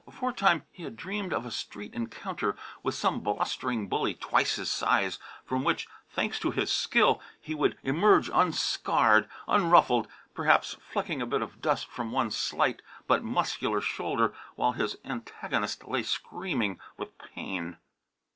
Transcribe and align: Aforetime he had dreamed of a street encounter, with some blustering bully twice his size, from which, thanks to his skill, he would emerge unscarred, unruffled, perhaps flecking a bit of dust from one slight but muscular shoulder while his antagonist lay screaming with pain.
Aforetime 0.07 0.63
he 0.71 0.81
had 0.81 0.95
dreamed 0.95 1.31
of 1.31 1.45
a 1.45 1.51
street 1.51 1.93
encounter, 1.93 2.55
with 2.81 2.95
some 2.95 3.19
blustering 3.19 3.87
bully 3.87 4.15
twice 4.15 4.55
his 4.55 4.67
size, 4.71 5.19
from 5.45 5.63
which, 5.63 5.87
thanks 6.09 6.39
to 6.39 6.49
his 6.49 6.71
skill, 6.73 7.21
he 7.39 7.53
would 7.53 7.77
emerge 7.83 8.27
unscarred, 8.33 9.29
unruffled, 9.47 10.07
perhaps 10.33 10.73
flecking 10.79 11.21
a 11.21 11.27
bit 11.27 11.43
of 11.43 11.61
dust 11.61 11.85
from 11.85 12.11
one 12.11 12.31
slight 12.31 12.81
but 13.05 13.23
muscular 13.23 13.79
shoulder 13.79 14.33
while 14.55 14.71
his 14.71 14.95
antagonist 15.05 15.87
lay 15.87 16.01
screaming 16.01 16.79
with 16.97 17.15
pain. 17.19 17.77